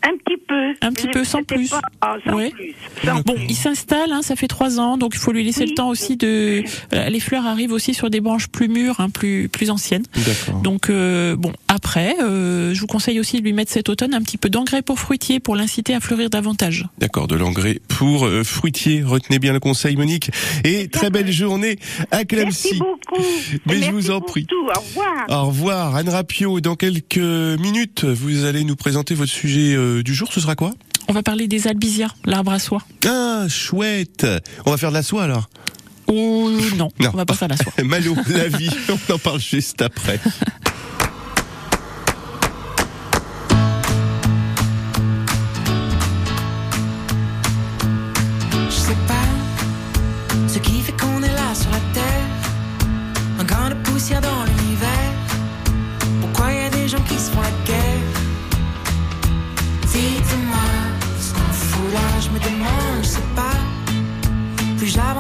[0.05, 0.75] Un petit peu.
[0.81, 1.69] Un petit peu, sans plus.
[1.71, 2.51] pas- ah, sans Ouais.
[2.51, 2.75] plus.
[3.05, 3.47] Sans Bon, plus.
[3.49, 6.17] il s'installe, hein, ça fait trois ans, donc il faut lui laisser le temps aussi
[6.17, 6.63] de.
[6.95, 10.03] euh, Les fleurs arrivent aussi sur des branches plus mûres, hein, plus plus anciennes.
[10.15, 10.61] D'accord.
[10.63, 14.23] Donc euh, bon, après, euh, je vous conseille aussi de lui mettre cet automne un
[14.23, 16.87] petit peu d'engrais pour fruitier pour l'inciter à fleurir davantage.
[16.99, 19.03] D'accord, de l'engrais pour euh, fruitiers.
[19.05, 20.31] Retenez bien le conseil, Monique.
[20.65, 21.79] Et très belle journée
[22.11, 22.69] à Clemcy.
[22.73, 23.23] Merci beaucoup.
[23.67, 24.47] Mais je Merci vous en prie.
[24.47, 24.57] tout.
[24.75, 25.27] Au revoir.
[25.29, 26.61] Au revoir, Anne Rapio.
[26.61, 30.33] Dans quelques minutes, vous allez nous présenter votre sujet euh, du jour.
[30.33, 30.73] Ce sera quoi
[31.09, 32.83] On va parler des albizia, l'arbre à soie.
[33.07, 34.27] Ah, chouette.
[34.67, 35.49] On va faire de la soie alors.
[36.09, 37.11] Oh non, Non.
[37.13, 37.73] on va pas faire la soie.
[37.85, 38.71] Malo, la vie.
[39.11, 40.21] On en parle juste après.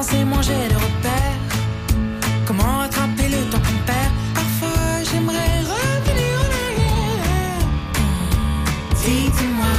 [0.02, 0.68] Plus j'avance et moins j'ai.
[2.46, 4.12] Comment rattraper le temps qu'on perd?
[4.34, 7.66] Parfois j'aimerais revenir en arrière.
[8.96, 9.74] Dites-moi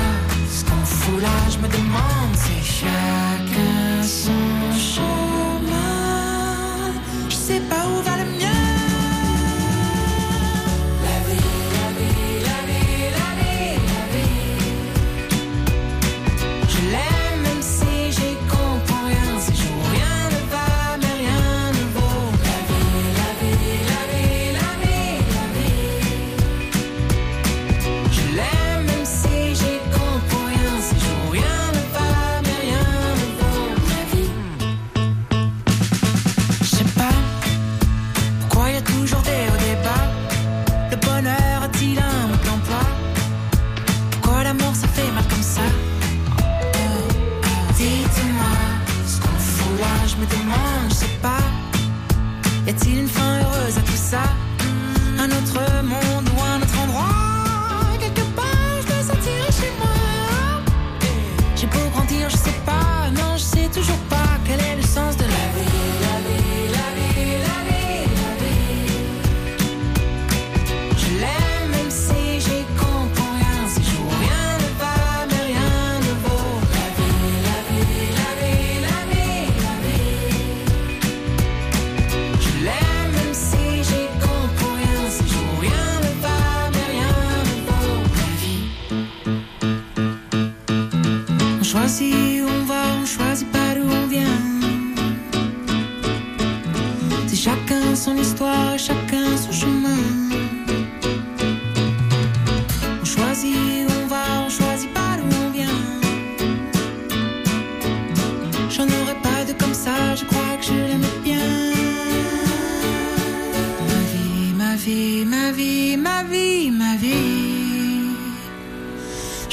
[0.49, 3.22] ce qu'on fout là, je me demande, c'est chacun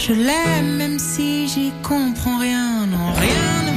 [0.02, 3.69] Je l'aime même si j'y comprends rien, non, rien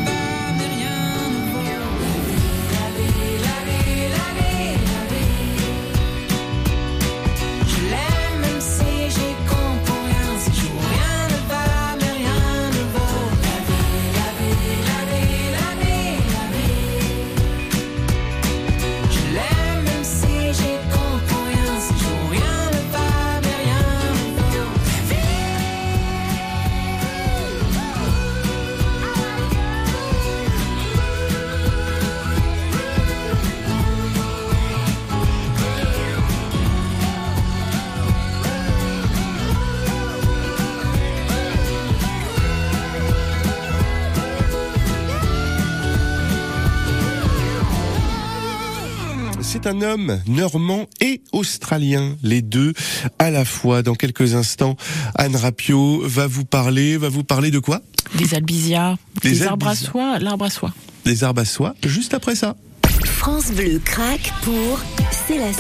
[49.74, 52.74] un homme normand et australien, les deux
[53.17, 53.82] à la fois.
[53.82, 54.76] Dans quelques instants,
[55.15, 57.82] Anne Rapio va vous parler, va vous parler de quoi?
[58.15, 60.74] Des albizia, Des des, arbres à soie, l'arbre à soie.
[61.05, 62.55] Des arbres à soie, juste après ça.
[63.03, 64.80] France Bleu craque pour
[65.28, 65.51] C'est la.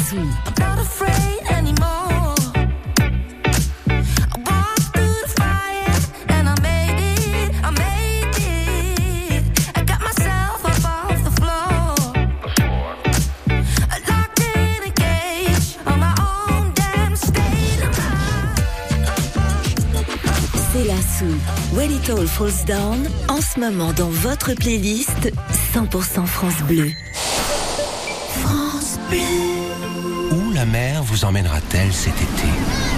[21.73, 25.31] When it all falls down, en ce moment dans votre playlist
[25.73, 26.91] 100% France Bleu.
[28.41, 28.99] France
[30.31, 32.92] Où la mer vous emmènera-t-elle cet été?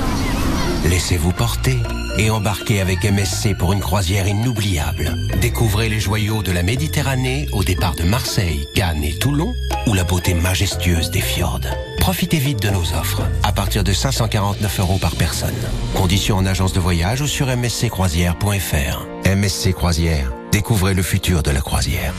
[0.89, 1.77] Laissez-vous porter
[2.17, 5.15] et embarquez avec MSC pour une croisière inoubliable.
[5.41, 9.55] Découvrez les joyaux de la Méditerranée au départ de Marseille, Cannes et Toulon
[9.87, 11.61] ou la beauté majestueuse des fjords.
[11.99, 15.55] Profitez vite de nos offres à partir de 549 euros par personne.
[15.95, 19.07] Conditions en agence de voyage ou sur msccroisière.fr.
[19.35, 22.13] MSC Croisière, découvrez le futur de la croisière.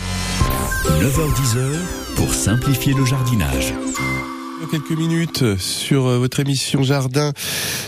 [0.86, 3.74] 9h10 pour simplifier le jardinage.
[4.70, 7.32] Quelques minutes sur euh, votre émission Jardin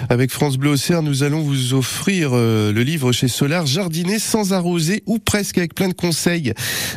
[0.08, 4.52] avec France Bleu Auxerre, nous allons vous offrir euh, le livre chez Solar Jardiner sans
[4.52, 6.52] arroser ou presque avec plein de conseils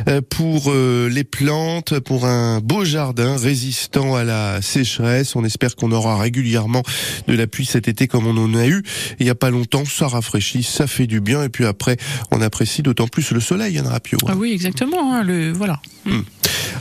[0.08, 5.34] euh, pour les plantes, pour un beau jardin résistant à la sécheresse.
[5.36, 6.82] On espère qu'on aura régulièrement
[7.26, 8.82] de la pluie cet été comme on en a eu
[9.18, 9.84] il y a pas longtemps.
[9.84, 11.96] Ça rafraîchit, ça fait du bien et puis après
[12.30, 14.18] on apprécie d'autant plus le soleil, Yann Rapio.
[14.26, 15.12] Ah oui, exactement.
[15.12, 15.80] hein, le voilà.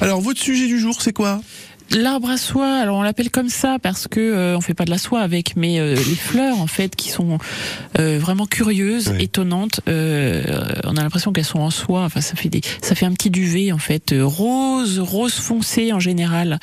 [0.01, 1.41] Alors votre sujet du jour, c'est quoi?
[1.97, 4.89] L'arbre à soie, alors on l'appelle comme ça parce que euh, on fait pas de
[4.89, 7.37] la soie avec, mais euh, les fleurs en fait qui sont
[7.99, 9.81] euh, vraiment curieuses, étonnantes.
[9.89, 10.41] euh,
[10.85, 12.03] on a l'impression qu'elles sont en soie.
[12.03, 15.91] Enfin, ça fait des, ça fait un petit duvet en fait, euh, rose, rose foncé
[15.91, 16.59] en général.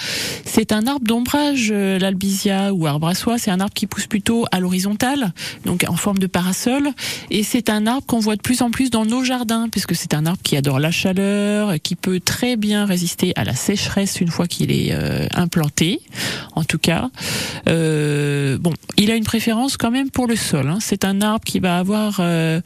[0.47, 3.37] C'est un arbre d'ombrage, euh, l'albizia ou arbre à soie.
[3.37, 5.35] C'est un arbre qui pousse plutôt à l'horizontale,
[5.67, 6.89] donc en forme de parasol.
[7.31, 10.15] Et c'est un arbre qu'on voit de plus en plus dans nos jardins, puisque c'est
[10.15, 14.29] un arbre qui adore la chaleur, qui peut très bien résister à la sécheresse une
[14.29, 16.01] fois qu'il est euh, implanté,
[16.55, 17.11] en tout cas.
[17.69, 20.69] Euh, bon, il a une préférence quand même pour le sol.
[20.69, 20.79] hein.
[20.81, 22.61] C'est un arbre qui va avoir, euh,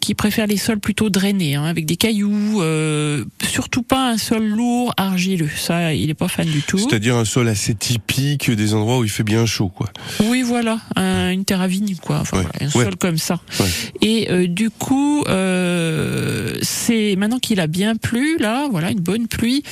[0.00, 2.62] qui préfère les sols plutôt drainés, hein, avec des cailloux.
[2.62, 5.50] euh, surtout pas un sol lourd, argileux.
[5.56, 6.78] Ça, il est pas fan du tout.
[6.78, 9.88] C'est-à-dire un sol assez typique des endroits où il fait bien chaud, quoi.
[10.24, 12.20] Oui, voilà, un- une terre à vigne, quoi.
[12.20, 12.84] Enfin, voilà, un ouais.
[12.84, 13.40] sol comme ça.
[13.60, 13.66] Ouais.
[14.02, 19.26] Et euh, du coup, euh, c'est maintenant qu'il a bien plu, là, voilà, une bonne
[19.28, 19.62] pluie.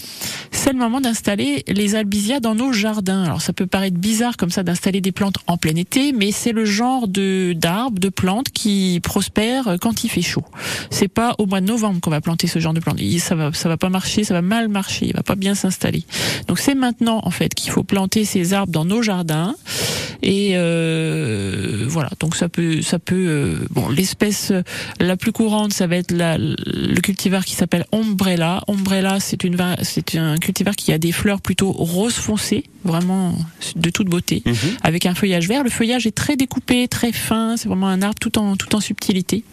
[0.50, 3.22] c'est le moment d'installer les albizia dans nos jardins.
[3.22, 6.52] Alors ça peut paraître bizarre comme ça d'installer des plantes en plein été, mais c'est
[6.52, 10.44] le genre de d'arbres, de plantes qui prospèrent quand il fait chaud.
[10.90, 13.00] C'est pas au mois de novembre qu'on va planter ce genre de plantes.
[13.18, 16.04] Ça va, ça va pas marcher, ça va mal marcher, il va pas bien s'installer.
[16.48, 19.54] Donc c'est maintenant en fait qu'il faut planter ces arbres dans nos jardins.
[20.24, 23.26] Et euh, voilà, donc ça peut, ça peut.
[23.28, 24.52] euh, bon, l'espèce
[25.00, 28.62] la plus courante, ça va être le cultivar qui s'appelle Ombrella.
[28.68, 33.34] Ombrella, c'est une, c'est un cultivar qui a des fleurs plutôt rose foncé, vraiment
[33.76, 34.42] de toute beauté,
[34.82, 35.62] avec un feuillage vert.
[35.62, 37.56] Le feuillage est très découpé, très fin.
[37.56, 39.44] C'est vraiment un arbre tout en tout en subtilité.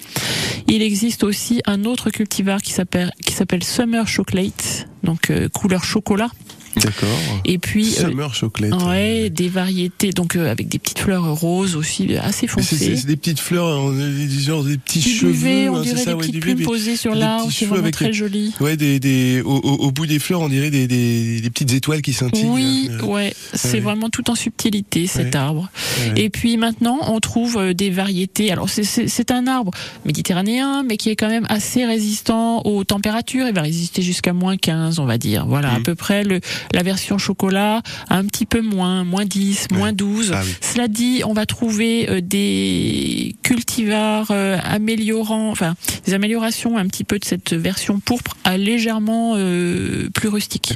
[0.68, 6.30] Il existe aussi un autre cultivar qui s'appelle Summer Chocolate, donc euh, couleur chocolat.
[6.76, 7.10] D'accord.
[7.46, 8.72] Et puis euh, Summer chocolate.
[8.84, 12.96] Ouais, des variétés, donc euh, avec des petites fleurs roses aussi, assez foncées.
[12.96, 15.32] c'est des petites fleurs, on a des, genre des petits cheveux.
[15.34, 17.96] duvet, on hein, dirait ça, des petites plumes duvet, posées sur l'arbre, c'est vraiment avec
[17.96, 18.54] très joli.
[18.62, 22.14] Ouais, des, des, au, bout des fleurs, on dirait des, des, des petites étoiles qui
[22.14, 22.46] scintillent.
[22.46, 23.80] Oui, Euh, ouais, c'est ouais.
[23.80, 25.36] vraiment tout en subtilité cet Ouais.
[25.38, 25.70] arbre.
[26.16, 28.52] Et puis maintenant, on trouve des variétés.
[28.52, 29.72] Alors c'est un arbre
[30.06, 33.48] méditerranéen, mais qui est quand même assez résistant aux températures.
[33.48, 35.46] Il va résister jusqu'à moins 15, on va dire.
[35.46, 36.40] Voilà, à peu près le,
[36.74, 40.32] la version chocolat, un petit peu moins, moins 10, moins 12.
[40.34, 40.56] Ah oui.
[40.62, 45.76] Cela dit, on va trouver euh, des cultivars euh, améliorant, enfin
[46.06, 50.74] des améliorations un petit peu de cette version pourpre à légèrement euh, plus rustique.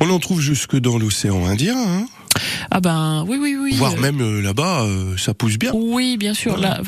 [0.00, 2.06] On en trouve jusque dans l'océan Indien, hein,
[2.70, 3.74] Ah ben oui, oui, oui.
[3.74, 5.72] voire même euh, là-bas, euh, ça pousse bien.
[5.74, 6.56] Oui, bien sûr.
[6.56, 6.80] Là,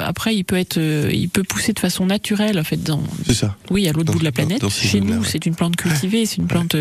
[0.00, 3.34] après, il peut être, euh, il peut pousser de façon naturelle, en fait, dans, C'est
[3.34, 3.56] ça.
[3.70, 4.68] oui, à l'autre bout de la planète.
[4.68, 6.76] Chez nous, c'est une plante cultivée, c'est une plante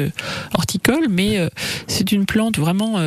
[0.53, 1.39] horticole, mais
[1.87, 2.99] c'est une plante vraiment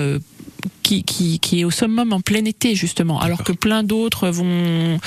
[0.82, 3.20] qui, qui, qui est au summum en plein été, justement.
[3.20, 4.98] Alors que plein d'autres vont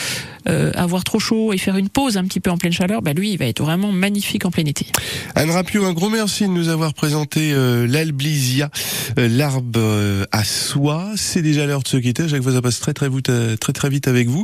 [0.47, 3.01] euh, avoir trop chaud et faire une pause un petit peu en pleine chaleur.
[3.01, 4.87] Bah lui, il va être vraiment magnifique en plein été.
[5.35, 8.69] Anne Rapio, un gros merci de nous avoir présenté euh, l'alblisia,
[9.17, 11.11] euh, l'arbre euh, à soie.
[11.15, 12.27] C'est déjà l'heure de se quitter.
[12.27, 14.43] Jacques ça passe très très vite, très très vite avec vous.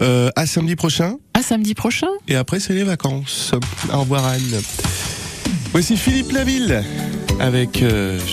[0.00, 1.16] À samedi prochain.
[1.34, 2.08] À samedi prochain.
[2.28, 3.52] Et après, c'est les vacances.
[3.92, 4.60] Au revoir Anne.
[5.72, 6.82] Voici Philippe Laville
[7.38, 7.84] avec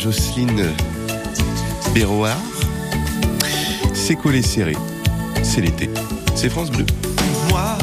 [0.02, 0.72] Jocelyne
[1.94, 2.38] Béroard.
[3.94, 4.76] C'est collé serré.
[5.44, 5.90] C'est l'été.
[6.36, 6.86] C'est France Bleu.
[7.50, 7.78] Moi,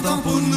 [0.00, 0.49] Si nous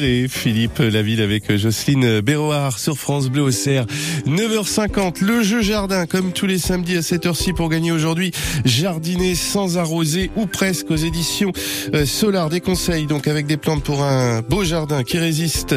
[0.00, 0.26] serré.
[0.28, 3.86] Philippe Laville avec Jocelyne Béroard sur France Bleu au Cerf.
[4.26, 8.32] 9h50, le jeu jardin, comme tous les samedis à cette heure-ci pour gagner aujourd'hui.
[8.64, 11.52] Jardiner sans arroser ou presque aux éditions
[11.94, 12.48] euh, Solar.
[12.48, 15.74] Des conseils donc avec des plantes pour un beau jardin qui résiste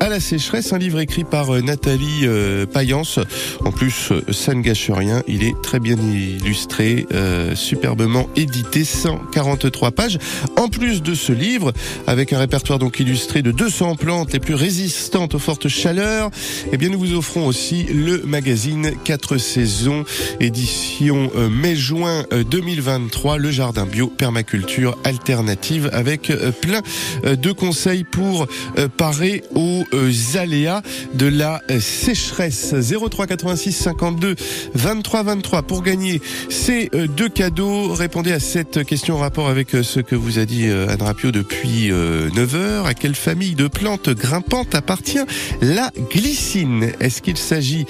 [0.00, 0.72] à la sécheresse.
[0.72, 3.18] Un livre écrit par euh, Nathalie euh, Payance.
[3.64, 5.22] En plus, euh, ça ne gâche rien.
[5.28, 10.18] Il est très bien illustré, euh, superbement édité, 143 pages.
[10.56, 11.72] En plus de ce livre,
[12.06, 16.30] avec un répertoire donc illustré de 200 plantes les plus résistantes aux fortes chaleurs,
[16.70, 20.04] eh bien nous vous offrons aussi le magazine 4 saisons,
[20.38, 26.80] édition euh, mai-juin euh, 2023, le jardin bio permaculture alternative avec euh, plein
[27.24, 28.46] euh, de conseils pour
[28.78, 30.82] euh, parer aux euh, aléas
[31.14, 32.72] de la euh, sécheresse.
[32.72, 34.36] 03 86 52
[34.74, 37.92] 23 23 pour gagner ces euh, deux cadeaux.
[37.94, 41.02] Répondez à cette question en rapport avec euh, ce que vous a dit euh, Anne
[41.02, 42.84] Rapio depuis 9h.
[42.84, 45.24] À quelle famille de plantes grimpantes appartient
[45.60, 46.92] la glycine.
[47.00, 47.86] Est-ce qu'il s'agit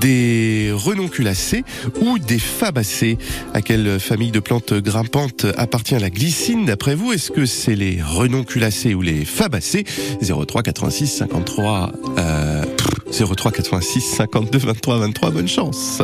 [0.00, 1.64] des renonculacées
[2.00, 3.18] ou des fabacées
[3.54, 7.12] À quelle famille de plantes grimpantes appartient la glycine d'après vous?
[7.12, 9.84] Est-ce que c'est les renonculacées ou les fabacées
[10.22, 12.62] 03 86 53 euh,
[13.10, 16.02] pff, 03 86 52 23 23 bonne chance.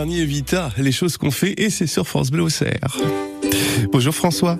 [0.00, 2.46] Dernier Vita, les choses qu'on fait, et c'est sur France Bleu.
[3.92, 4.56] Bonjour François.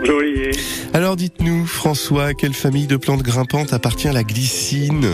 [0.00, 0.50] Bonjour Olivier.
[0.92, 5.06] Alors dites-nous, François, à quelle famille de plantes grimpantes appartient la glycine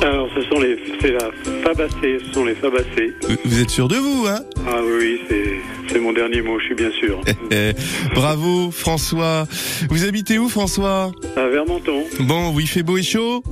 [0.00, 1.28] Alors, ce sont les, c'est la
[1.64, 3.12] fabacée, ce sont les fabacées.
[3.28, 4.44] Euh, Vous êtes sûr de vous, hein?
[4.68, 7.20] Ah oui, c'est, mon dernier mot, je suis bien sûr.
[8.14, 9.48] Bravo François.
[9.88, 11.10] Vous habitez où François?
[11.36, 12.04] À Vermenton.
[12.20, 13.42] Bon, oui, il fait beau et chaud?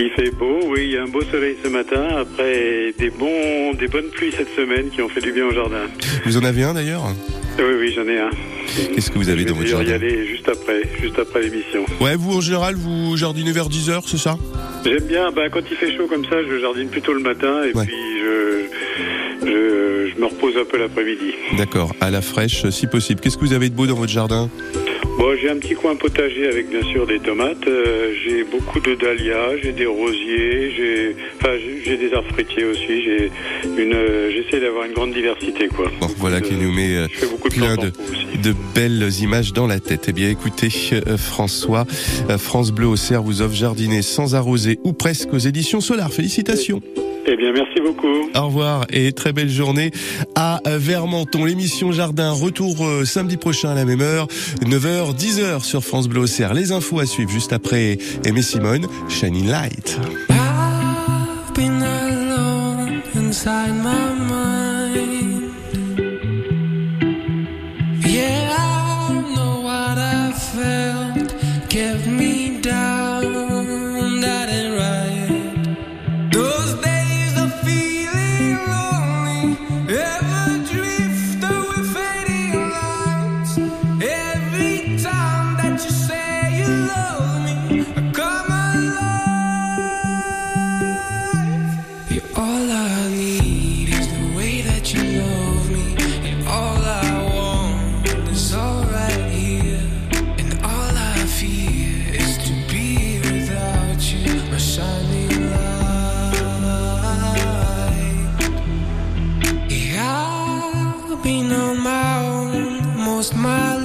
[0.00, 3.74] Il fait beau, oui, il y a un beau soleil ce matin, après des, bons,
[3.74, 5.86] des bonnes pluies cette semaine qui ont fait du bien au jardin.
[6.24, 7.02] Vous en avez un d'ailleurs?
[7.58, 8.30] Oui, oui, j'en ai un.
[8.94, 9.94] Qu'est-ce que vous avez dans votre vais y jardin?
[9.94, 11.84] aller juste après, juste après l'émission.
[12.00, 14.38] Ouais, vous en général, vous jardinez vers 10h, c'est ça?
[14.84, 17.72] J'aime bien, bah, quand il fait chaud comme ça, je jardine plutôt le matin et
[17.72, 21.32] puis je, je, je me repose un peu l'après-midi.
[21.56, 23.20] D'accord, à la fraîche si possible.
[23.20, 24.48] Qu'est-ce que vous avez de beau dans votre jardin?
[25.18, 27.66] Bon, j'ai un petit coin potager avec bien sûr des tomates.
[27.66, 32.64] euh, j'ai beaucoup de dahlias, j'ai des rosiers, j'ai, enfin, j'ai- j'ai des arbres fruitiers
[32.64, 33.02] aussi.
[33.02, 33.30] J'ai
[33.82, 35.90] une, euh, j'essaie d'avoir une grande diversité, quoi.
[36.00, 37.06] Bon, voilà qui nous met euh,
[37.50, 37.90] plein de,
[38.42, 40.04] de belles images dans la tête.
[40.08, 41.84] Eh bien, écoutez, euh, François,
[42.30, 46.12] euh, France Bleu au Cerf vous offre Jardiner sans arroser ou presque aux éditions Solar.
[46.12, 46.80] Félicitations.
[47.26, 48.30] Eh bien, merci beaucoup.
[48.34, 49.90] Au revoir et très belle journée
[50.34, 51.44] à Vermenton.
[51.44, 54.28] L'émission Jardin, retour euh, samedi prochain à la même heure,
[54.62, 56.24] 9h, 10h sur France Bleu.
[56.54, 59.98] Les infos à suivre juste après Aimé Simone, Shining Light.
[60.30, 64.07] I've been alone inside my
[111.88, 113.77] my most my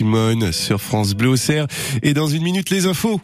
[0.00, 1.34] Simone sur France Bleu.
[2.02, 3.20] Et dans une minute, les infos.